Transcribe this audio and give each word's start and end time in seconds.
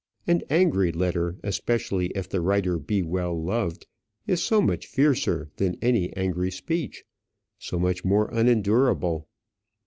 An 0.25 0.41
angry 0.49 0.91
letter, 0.91 1.37
especially 1.43 2.07
if 2.15 2.27
the 2.27 2.41
writer 2.41 2.79
be 2.79 3.03
well 3.03 3.39
loved, 3.39 3.85
is 4.25 4.41
so 4.41 4.59
much 4.59 4.87
fiercer 4.87 5.51
than 5.57 5.77
any 5.79 6.11
angry 6.17 6.49
speech, 6.49 7.03
so 7.59 7.77
much 7.77 8.03
more 8.03 8.27
unendurable! 8.31 9.27